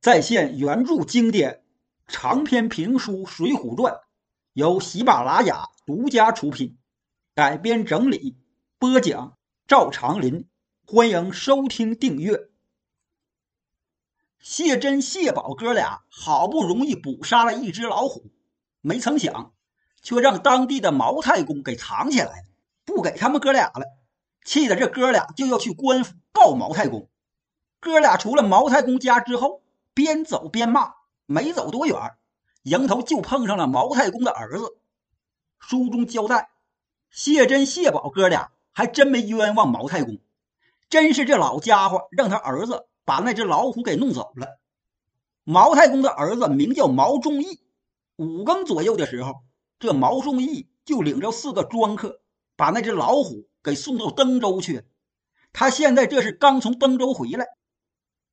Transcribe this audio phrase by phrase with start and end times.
[0.00, 1.62] 再现原著经典
[2.06, 3.92] 长篇评书《水浒传》，
[4.54, 6.78] 由喜马拉雅独家出品，
[7.34, 8.38] 改编整理
[8.78, 9.36] 播讲
[9.66, 10.48] 赵长林。
[10.86, 12.48] 欢迎收听订阅。
[14.38, 18.32] 谢珍、谢宝哥俩好不容易捕杀了一只老虎，
[18.80, 19.52] 没曾想
[20.00, 22.44] 却让当地的毛太公给藏起来了，
[22.86, 23.84] 不给他们哥俩了。
[24.46, 27.10] 气得这哥俩就要去官府告毛太公。
[27.80, 29.62] 哥俩出了毛太公家之后，
[30.00, 30.94] 边走边骂，
[31.26, 31.94] 没走多远，
[32.62, 34.78] 迎头就碰上了毛太公的儿子。
[35.58, 36.48] 书中交代，
[37.10, 40.16] 谢珍、谢宝哥俩还真没冤枉毛太公。
[40.88, 44.58] 真是这老家伙让他儿子把那只老虎给弄走了。
[45.44, 47.60] 毛太公的儿子名叫毛仲义。
[48.16, 49.42] 五更左右的时候，
[49.78, 52.22] 这毛仲义就领着四个庄客，
[52.56, 54.86] 把那只老虎给送到登州去。
[55.52, 57.46] 他现在这是刚从登州回来。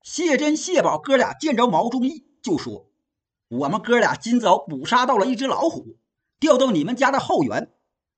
[0.02, 2.90] 谢珍、谢宝哥俩见着毛仲义，就说
[3.48, 5.96] ：“我们哥俩今早捕杀到了一只老虎，
[6.38, 7.72] 掉到你们家的后园，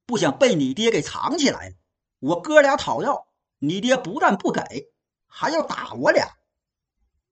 [0.06, 1.74] 不想被你爹给藏起来了。
[2.20, 3.26] 我哥俩讨要。”
[3.62, 4.90] 你爹不但不给，
[5.26, 6.30] 还要打我俩。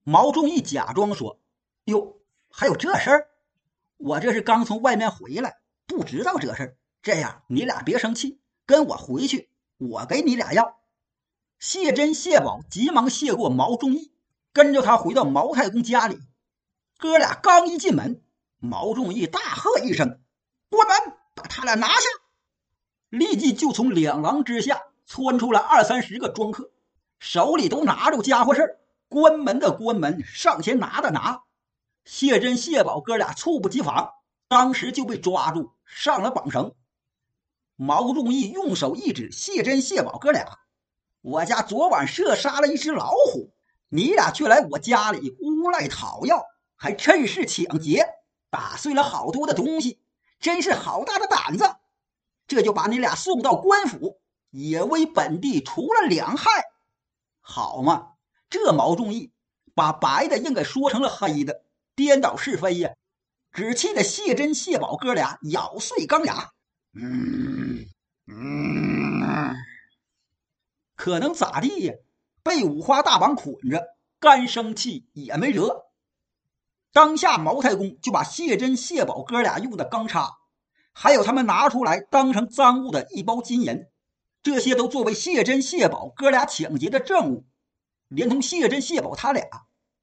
[0.05, 1.41] 毛仲义假装说
[1.89, 2.19] ：“哟，
[2.51, 3.29] 还有这事儿？
[3.97, 5.57] 我这是刚从外面回来，
[5.87, 6.77] 不知道这事儿。
[7.01, 10.77] 这样，你俩别生气，跟我回去，我给你俩要。”
[11.59, 14.13] 谢珍、谢宝急忙谢过毛仲义，
[14.59, 16.19] 跟着他回到毛太公家里。
[16.99, 18.25] 哥俩刚一进门，
[18.59, 20.21] 毛仲义大喝一声
[20.69, 22.09] ：“关门，把他俩拿下！”
[23.09, 24.83] 立即就从两廊之下。
[25.07, 26.71] 窜出来二三十个庄客，
[27.21, 28.79] 手里都拿着家伙事，
[29.09, 31.45] 关门的关门，上前拿的拿。
[32.05, 34.11] 谢珍、谢宝哥俩猝不及防，
[34.49, 36.75] 当时就被抓住，上了绑绳。
[37.77, 40.59] 毛仲义用手一指谢珍、谢宝哥俩
[41.23, 43.55] ：“我家昨晚射杀了一只老虎，
[43.89, 46.45] 你俩却来我家里诬赖讨要，
[46.77, 48.07] 还趁势抢劫，
[48.51, 50.01] 打碎了好多的东西，
[50.41, 51.77] 真是好大的胆子！
[52.47, 56.51] 这就把你俩送到官府。”也为本地除了两害，
[57.43, 58.13] 好嘛！
[58.49, 59.31] 这毛仲义
[59.75, 62.95] 把白的硬给说成了黑的，颠倒是非呀！
[63.53, 66.51] 只气得谢珍、谢宝哥俩咬碎钢牙。
[66.95, 67.85] 嗯
[68.27, 69.55] 嗯，
[70.97, 71.95] 可能咋地呀？
[72.49, 73.89] 被五花大绑捆着，
[74.19, 75.85] 干生气也没辙。
[76.95, 80.39] 当下毛太公就把谢珍、谢宝哥俩用的钢叉，
[80.95, 83.85] 还有他们拿出来当成赃物的一包金银。
[84.43, 87.45] 这些都作为谢珍、谢宝哥俩抢劫的证物，
[88.09, 89.45] 连同谢珍、谢宝他俩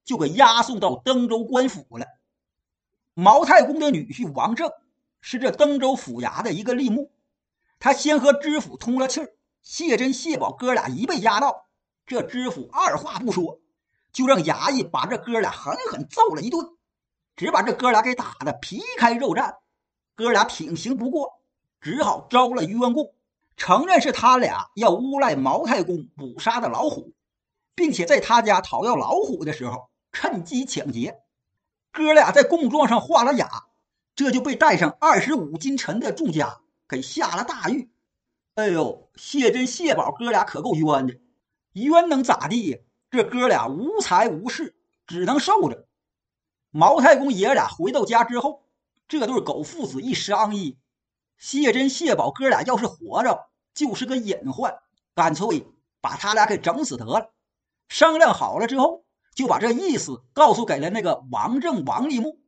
[0.03, 2.05] 就给押送到登州官府了。
[3.16, 4.69] 毛太公的女婿王正
[5.19, 7.11] 是这登州府衙的一个吏目，
[7.79, 11.65] 他先和知府通了气儿，谢珍、谢宝哥俩一被押到，
[12.05, 13.59] 这知府二话不说，
[14.11, 16.75] 就让衙役把这哥俩狠狠揍了一顿，
[17.35, 19.55] 只把这哥俩给打得皮开肉绽。
[20.16, 21.41] 哥俩挺刑不过，
[21.81, 23.13] 只好招了冤供。
[23.57, 27.13] 承认是他俩要诬赖毛太公捕杀的老虎，
[27.73, 31.22] 并且在他家讨要老虎的时候趁机抢劫。
[31.91, 33.66] 哥俩在供状上画了押，
[34.16, 37.89] 这就被带上二十五斤沉的重枷，给下了大狱。
[38.55, 41.17] 哎呦，谢珍、谢宝哥俩可够冤的，
[41.84, 42.78] 冤能咋地呀？
[43.12, 44.75] 这哥俩无财无势，
[45.08, 45.88] 只能受着。
[46.72, 48.66] 毛太公爷俩回到家之后，
[49.08, 50.78] 这对狗父子一商议。
[51.38, 54.80] 谢珍、谢宝哥俩要是活着，就是个隐患，
[55.14, 55.66] 干脆
[56.02, 57.31] 把他俩给整死得了。
[57.88, 62.40] 商量好了之后，就把这意思告诉给了那个王正、王立木，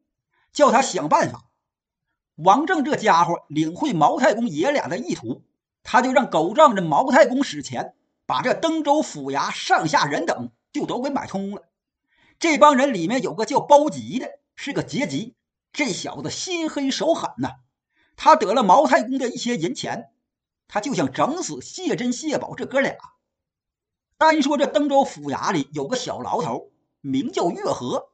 [0.52, 1.46] 叫他想办法。
[2.36, 5.44] 王正这家伙领会毛太公爷俩的意图，
[5.84, 7.94] 他就让狗仗着毛太公使钱，
[8.28, 11.64] 把这登州府衙上下人等就都给买通了。
[12.38, 15.36] 这帮人里面有个叫包吉的，是个劫级，
[15.74, 17.50] 这小子心黑手狠呐。
[18.16, 20.12] 他得了毛太公的一些银钱，
[20.68, 22.96] 他就想整死谢珍、谢宝这哥俩。
[24.18, 26.72] 单说这登州府衙里有个小牢头，
[27.02, 28.10] 名叫月和。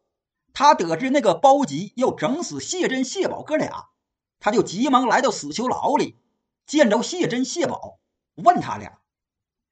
[0.53, 3.87] 他得知那个包吉要整死谢珍、谢宝哥俩，
[4.39, 6.19] 他就急忙来到死囚牢里，
[6.67, 7.97] 见着谢珍、谢宝，
[8.35, 8.99] 问他俩：“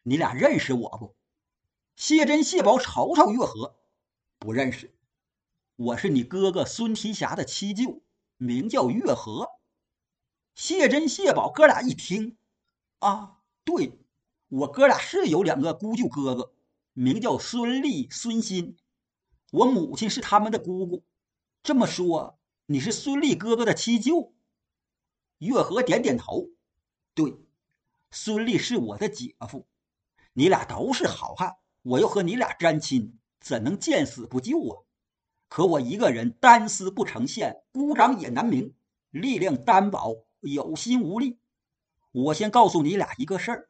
[0.04, 1.16] 你俩认识我不？”
[1.96, 3.76] 谢珍、谢宝瞅瞅月和，
[4.40, 4.96] 不认识。
[5.76, 8.02] 我是你哥哥孙提辖的七舅，
[8.38, 9.50] 名叫月和。
[10.56, 12.38] 谢珍、谢宝哥俩一听，
[13.00, 14.00] 啊，对，
[14.48, 16.54] 我哥俩是有两个姑舅哥哥，
[16.94, 18.78] 名叫孙立、孙新，
[19.52, 21.04] 我母亲是他们的姑姑。
[21.62, 24.34] 这么说，你是孙立哥哥的七舅？
[25.38, 26.50] 月和点点头，
[27.14, 27.36] 对，
[28.12, 29.68] 孙立是我的姐夫。
[30.34, 34.84] 你俩都是好汉，我又和你俩沾亲，怎能见死不救啊？
[35.50, 38.74] 可我一个人单丝不成线，孤掌也难鸣，
[39.10, 41.40] 力量单薄，有心无力。
[42.12, 43.70] 我先告诉你俩一个事儿：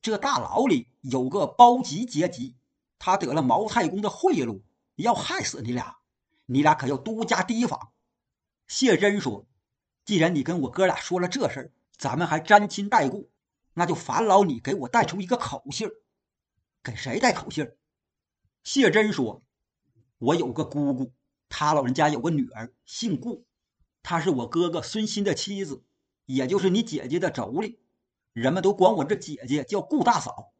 [0.00, 2.56] 这大牢里有个包吉阶级，
[3.00, 4.62] 他得了毛太公的贿赂，
[4.94, 5.98] 要害死你俩，
[6.46, 7.92] 你俩可要多加提防。
[8.68, 9.46] 谢真说
[10.04, 13.30] ：“既然你跟我哥俩说了这事儿，咱们还沾亲带故，
[13.78, 15.88] 那就烦劳你给我带出一个口信
[16.82, 17.76] 给谁带口信
[18.64, 19.44] 谢真说
[20.18, 21.12] ：“我有个姑姑，
[21.48, 23.46] 她老人家有个女儿，姓顾，
[24.02, 25.84] 她是我哥哥孙鑫的妻子，
[26.26, 27.78] 也就是你姐姐的妯娌。
[28.32, 30.52] 人们都管我这姐姐叫顾大嫂。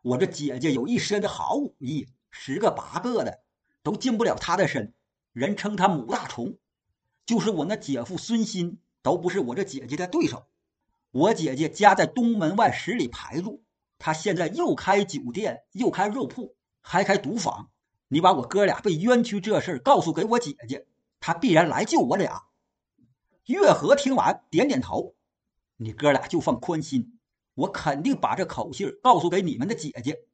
[0.00, 3.42] 我这姐姐有一身的好武艺，十个八个的
[3.82, 4.94] 都进不了她的身，
[5.34, 6.56] 人称她母大虫。
[7.26, 10.46] 就是我那姐夫孙鑫，都不是我这姐姐的对手。
[11.14, 13.62] 我姐姐家在东门外十里牌路，
[14.00, 16.56] 她现在又开酒店，又开肉铺。”
[16.86, 17.70] 还开赌坊，
[18.08, 20.86] 你把我哥俩被冤屈这事儿告诉给我姐姐，
[21.20, 22.42] 她必然来救我俩。
[23.46, 25.14] 月和听完点点头，
[25.76, 27.16] 你哥俩就放宽心，
[27.54, 30.24] 我肯定把这口信告诉给你们的姐姐。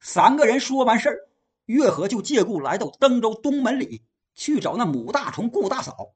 [0.00, 1.28] 三个人说完事儿，
[1.66, 4.02] 月和就借故来到登州东门里
[4.34, 6.14] 去找那母大虫顾大嫂。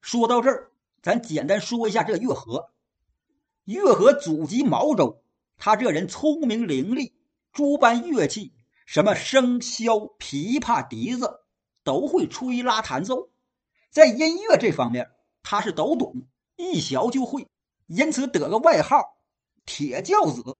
[0.00, 0.70] 说到这儿，
[1.02, 2.70] 咱简单说一下这月和。
[3.74, 5.22] 月和祖籍毛州，
[5.58, 7.12] 他这人聪明伶俐，
[7.52, 8.54] 诸般乐器。
[8.86, 11.40] 什么笙箫、琵琶、笛子
[11.84, 13.28] 都会吹拉弹奏，
[13.90, 15.10] 在音乐这方面
[15.42, 16.22] 他是都懂，
[16.56, 17.46] 一学就会，
[17.88, 19.18] 因此得个外号
[19.66, 20.56] “铁教子”。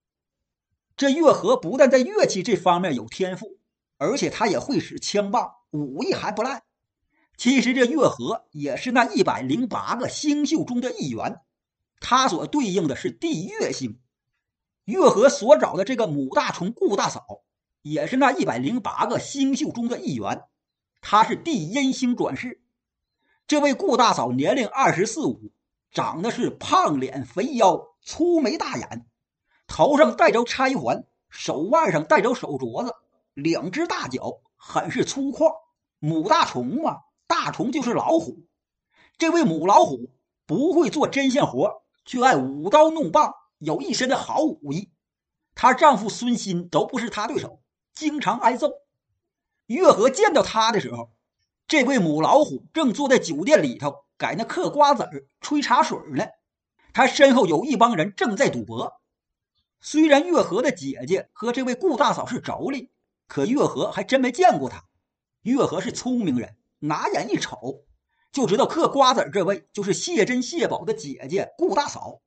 [0.94, 3.56] 这月和不但在乐器这方面有天赋，
[3.96, 6.62] 而且他也会使枪棒，武艺还不赖。
[7.38, 11.40] 其实这月和也是那一百零八个星宿中的一员，
[12.00, 14.00] 他所对应的是地月星。
[14.84, 17.42] 月和所找的这个母大虫顾大嫂。
[17.82, 20.42] 也是那一百零八个星宿中的一员，
[21.00, 22.60] 他是地阴星转世。
[23.46, 25.52] 这位顾大嫂年龄二十四五，
[25.90, 29.06] 长得是胖脸肥腰、粗眉大眼，
[29.66, 32.94] 头上戴着钗环，手腕上戴着手镯子，
[33.32, 35.54] 两只大脚很是粗犷。
[36.00, 38.44] 母大虫嘛，大虫就是老虎。
[39.16, 40.10] 这位母老虎
[40.46, 44.90] 不会做针线活，却爱舞刀弄棒，有一身的好武艺。
[45.54, 47.60] 她丈夫孙鑫都不是她对手。
[47.92, 48.70] 经常挨揍。
[49.66, 51.12] 月和见到她的时候，
[51.66, 56.24] 这位母老虎正坐在酒店里头，在那嗑瓜子儿、吹茶水呢。
[56.94, 59.02] 他身后有一帮人正在赌博。
[59.78, 62.88] 虽然月和的姐姐和这位顾大嫂是妯娌，
[63.26, 64.82] 可月和还真没见过她。
[65.42, 67.84] 月和是聪明人，拿眼一瞅，
[68.30, 72.20] 就知道嗑瓜子这位就是谢珍、谢宝的姐姐顾大嫂。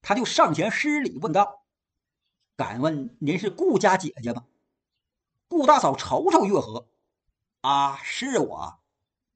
[0.00, 1.64] 他就上前施礼问道
[2.56, 4.46] ：“敢问您是顾家姐姐吗？”
[5.48, 6.88] 顾大嫂瞅瞅月和，
[7.62, 8.78] 啊，是我。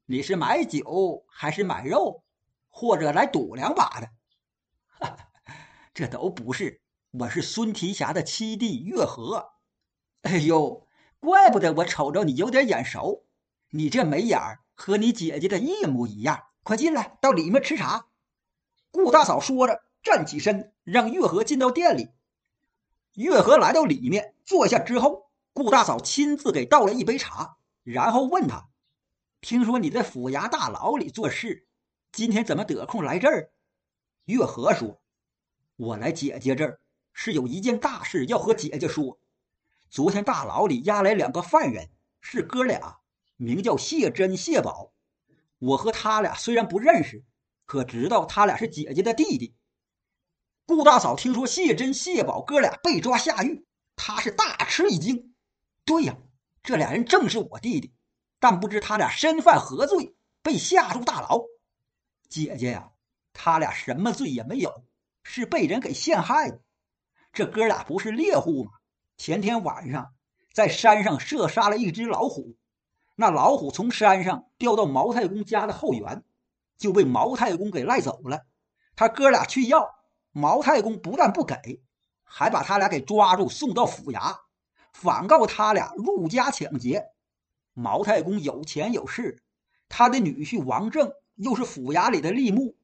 [0.05, 2.23] 你是买酒还是买肉，
[2.69, 4.11] 或者来赌两把的？
[4.87, 5.55] 哈哈，
[5.95, 6.83] 这都不是。
[7.13, 9.53] 我是孙提辖的七弟月和。
[10.23, 10.87] 哎呦，
[11.19, 13.25] 怪不得我瞅着你有点眼熟。
[13.75, 16.45] 你这眉眼儿和你姐姐的一模一样。
[16.63, 18.07] 快进来，到里面吃茶。
[18.91, 22.11] 顾大嫂说着，站起身，让月和进到店里。
[23.15, 25.31] 月和来到里面坐下之后。
[25.55, 28.69] 顾大嫂亲自给倒了一杯茶，然后问他
[29.43, 31.67] ：“听说你在府衙大牢里做事，
[32.11, 33.51] 今天怎么得空来这儿？”
[34.25, 35.03] 月和说
[35.77, 36.81] ：“我来姐姐这儿
[37.13, 39.19] 是有一件大事要和姐姐说。
[39.91, 41.91] 昨天大牢里押来两个犯人，
[42.23, 43.01] 是哥俩，
[43.37, 44.93] 名叫谢珍、谢宝。
[45.59, 47.25] 我和他俩虽然不认识，
[47.65, 49.55] 可知道他俩是姐姐的弟弟。”
[50.67, 55.35] 顾大嫂听说谢珍、谢宝哥俩被抓下狱，他是大吃一惊。
[55.85, 56.17] 对呀，
[56.63, 57.93] 这俩人正是我弟弟，
[58.39, 61.43] 但不知他俩身犯何罪，被下入大牢。
[62.29, 62.93] 姐姐呀，
[63.33, 64.85] 他俩什么罪也没有，
[65.25, 66.63] 是被人给陷害的。
[67.33, 68.71] 这哥俩不是猎户吗？
[69.17, 70.15] 前天晚上
[70.53, 72.57] 在山上射杀了一只老虎，
[73.15, 76.25] 那老虎从山上掉到毛太公家的后园，
[76.79, 78.43] 就被毛太公给赖走了。
[78.97, 79.95] 他哥俩去要，
[80.33, 81.83] 毛太公不但不给，
[82.25, 84.37] 还把他俩给抓住，送到府衙。
[84.93, 87.07] 反告他俩入家抢劫，
[87.73, 89.43] 毛太公有钱有势，
[89.89, 92.77] 他的女婿王正又是府衙里的吏目，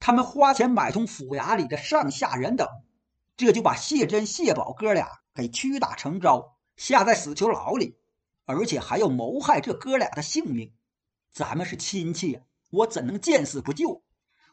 [0.00, 2.68] 他们花钱买通府衙里的上下人等，
[3.36, 7.96] 这就把谢珍、谢宝哥俩给屈打成招，下在死囚牢里，
[8.44, 10.72] 而且还要谋害这哥俩的性命。
[11.32, 14.02] 咱们是亲戚，我怎能见死不救？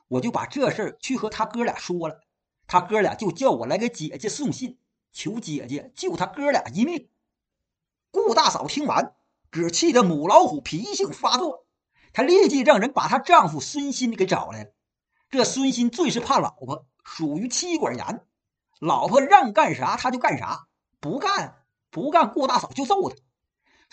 [0.07, 2.21] 我就把这事儿去和他哥俩说了，
[2.67, 4.77] 他哥俩就叫我来给姐姐送信。
[5.13, 7.09] 求姐姐救他哥俩一命。
[8.11, 9.13] 顾大嫂听完，
[9.51, 11.65] 只气得母老虎脾性发作，
[12.13, 14.71] 她立即让人把她丈夫孙鑫给找来了。
[15.29, 18.25] 这孙鑫最是怕老婆，属于妻管严，
[18.79, 20.67] 老婆让干啥他就干啥，
[20.99, 23.15] 不干不干，顾大嫂就揍他。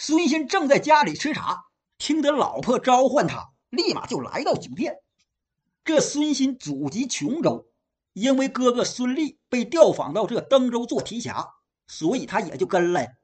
[0.01, 1.65] 孙鑫正在家里吃茶，
[1.99, 5.01] 听得老婆召唤他，立马就来到酒店。
[5.85, 7.67] 这孙鑫祖籍琼州，
[8.13, 11.49] 因为哥哥孙立被调访到这登州做提辖，
[11.89, 13.17] 所以他也就跟来。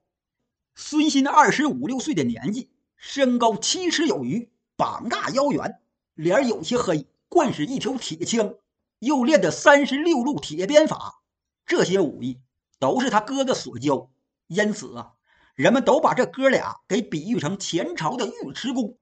[0.75, 5.81] 孙鑫二十五六岁的年纪，身高七尺有余，膀大腰圆，
[6.15, 8.53] 脸有些黑，惯使一条铁枪，
[8.99, 11.23] 又练的三十六路铁鞭法，
[11.67, 12.41] 这些武艺
[12.81, 14.11] 都是他哥哥所教，
[14.49, 15.13] 因此啊。
[15.55, 18.99] 人们都把这哥俩给比喻成前朝的尉迟恭，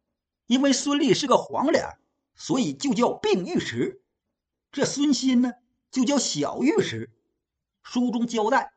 [0.46, 1.96] 因为孙立是个黄脸，
[2.34, 4.02] 所以就叫病尉迟。
[4.70, 5.52] 这孙鑫呢，
[5.90, 7.10] 就叫小尉迟。
[7.82, 8.72] 书中交代，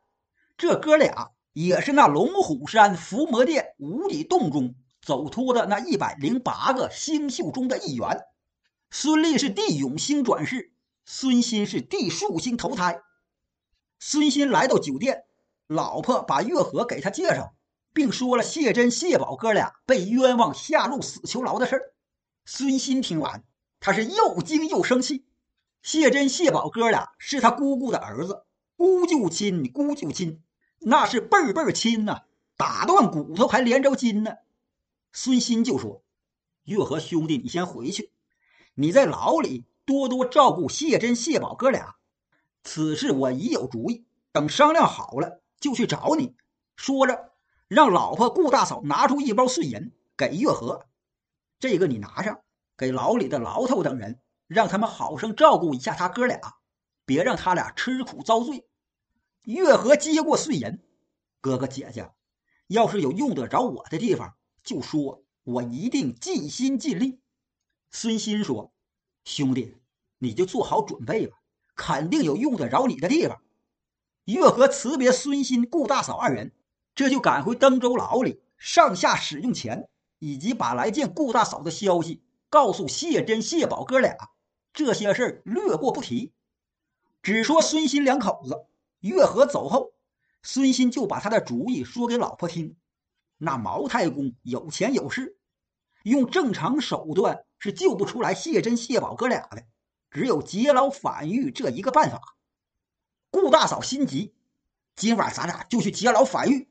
[0.58, 8.22] 这哥俩也是那龙虎山伏魔殿五里洞中走脱的那一百零八个星宿中的一员。
[8.90, 10.72] 孙立是地永星转世，
[11.04, 13.02] 孙鑫是地树星投胎。
[14.00, 15.26] 孙鑫来到酒店，
[15.68, 17.55] 老婆把月河给他介绍。
[17.96, 21.94] 并说了谢珍、谢宝哥俩被冤枉下入死囚牢的事儿。
[22.44, 23.46] 孙鑫听完，
[23.80, 25.26] 他是又惊又生气。
[25.82, 28.44] 谢珍、谢宝哥俩是他姑姑的儿子，
[28.76, 30.44] 姑舅亲，姑舅亲，
[30.80, 32.24] 那是辈辈亲呐，
[32.58, 34.34] 打断骨头还连着筋呢。
[35.14, 36.04] 孙鑫就说
[36.68, 38.12] ：“月和兄弟，你先回去，
[38.74, 41.96] 你在牢里多多照顾谢珍、谢宝哥俩。
[42.62, 46.36] 此事我已有主意，等商量好了就去找你。”
[46.76, 47.32] 说着。
[47.68, 50.86] 让老婆顾大嫂拿出一包碎银给月和，
[51.60, 52.42] 这个你拿上，
[52.78, 56.40] 给牢里的牢头等人，让他们好生照顾一下他哥俩，
[57.06, 58.68] 别让他俩吃苦遭罪。
[59.44, 60.80] 月和接过碎银，
[61.42, 62.12] 哥哥姐姐，
[62.68, 67.20] 要是有用得着我的地方，就说，我一定尽心尽力。
[67.90, 68.74] 孙鑫说
[69.26, 69.76] ：“兄弟，
[70.20, 71.38] 你就做好准备吧，
[71.76, 73.42] 肯定有用得着你的地方。”
[74.26, 76.52] 月和辞别孙鑫、顾大嫂二人。
[76.96, 84.16] 这就赶回登州牢里，上下使用钱，以及把来见顾大嫂的消息告诉谢珍、谢宝哥俩。
[84.74, 86.34] 这些事略过不提，
[87.22, 88.66] 只说孙新两口子。
[89.02, 89.94] 月和走后，
[90.42, 92.76] 孙鑫就把他的主意说给老婆听。
[93.38, 95.38] 那毛太公有钱有势，
[96.04, 99.64] 用正常手段是救不出来谢珍、谢宝哥俩的，
[100.10, 102.36] 只有劫牢反狱这一个办法。
[103.30, 104.34] 顾大嫂心急，
[104.96, 106.68] 今晚咱俩就去劫牢反狱。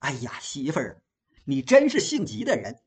[0.00, 1.02] 哎呀，媳妇儿，
[1.44, 2.80] 你真是性急的人。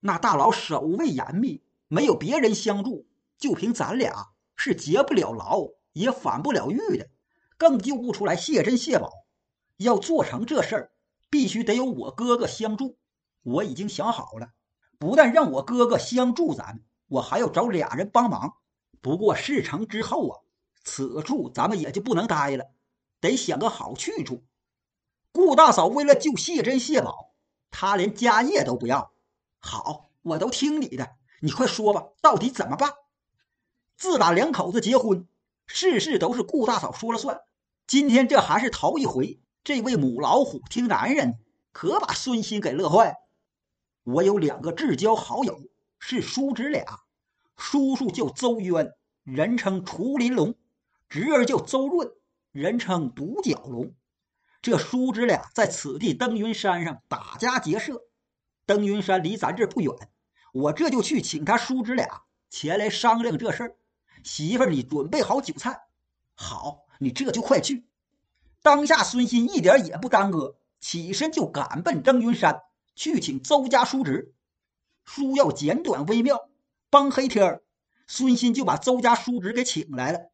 [0.00, 3.06] 那大牢守卫严密，没有别人相助，
[3.38, 7.08] 就凭咱俩是劫不了牢，也反不了狱的，
[7.58, 9.12] 更救不出来谢珍、谢宝。
[9.76, 10.92] 要做成这事儿，
[11.28, 12.96] 必须得有我哥哥相助。
[13.42, 14.52] 我已经想好了，
[14.98, 18.54] 不但让我哥哥相助咱们，我还要找俩人帮忙。
[19.02, 20.40] 不过事成之后啊，
[20.82, 22.64] 此处咱们也就不能待了，
[23.20, 24.42] 得想个好去处。
[25.36, 27.34] 顾大嫂为了救谢珍、谢宝，
[27.70, 29.12] 她连家业都不要。
[29.58, 32.94] 好，我都听你的，你快说吧，到底怎么办？
[33.98, 35.28] 自打两口子结婚，
[35.66, 37.42] 事事都是顾大嫂说了算。
[37.86, 41.38] 今天这还是头一回，这位母老虎听男人，
[41.70, 43.18] 可把孙鑫给乐坏。
[44.04, 45.60] 我有两个至交好友，
[45.98, 47.00] 是叔侄俩，
[47.58, 50.54] 叔叔叫邹渊，人称雏林龙；
[51.10, 52.10] 侄儿叫邹润，
[52.52, 53.92] 人称独角龙。
[54.66, 58.02] 这叔侄俩在此地登云山上打家劫舍，
[58.66, 59.94] 登云山离咱这不远，
[60.52, 63.76] 我这就去请他叔侄俩前来商量这事儿。
[64.24, 65.82] 媳妇儿，你准备好酒菜，
[66.34, 67.86] 好，你这就快去。
[68.60, 72.62] 当下孙鑫一点也不耽搁，起身就赶奔登云山
[72.96, 74.34] 去请邹家叔侄。
[75.04, 76.48] 书要简短微妙，
[76.90, 77.62] 帮黑天儿，
[78.08, 80.32] 孙鑫就把邹家叔侄给请来了。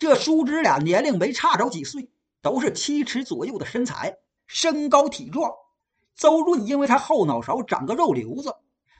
[0.00, 2.08] 这叔侄俩年龄没差着几岁。
[2.42, 5.50] 都是七尺左右的身材，身高体壮。
[6.14, 8.56] 邹润因为他后脑勺长个肉瘤子，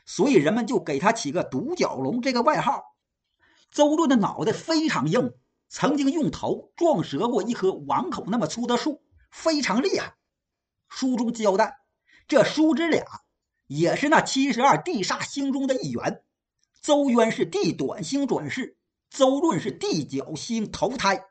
[0.07, 2.95] 所以人们就给他起个“独角龙”这个外号。
[3.71, 5.35] 邹润的脑袋非常硬，
[5.69, 10.15] 曾经用头撞折过一棵碗口那么粗的树，非常厉害。
[10.89, 11.79] 书中交代，
[12.29, 13.05] 这叔侄俩
[13.67, 16.23] 也是那七十二地煞星中的一员。
[16.81, 18.77] 邹渊是地短星转世，
[19.11, 21.25] 邹润是地角星投胎。